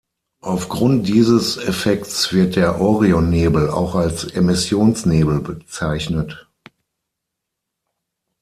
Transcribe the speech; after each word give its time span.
Aufgrund 0.41 1.07
dieses 1.07 1.57
Effekts, 1.57 2.33
wird 2.33 2.55
der 2.55 2.81
Orionnebel 2.81 3.69
auch 3.69 3.93
als 3.93 4.23
Emissionsnebel 4.23 5.41
bezeichnet. 5.41 6.47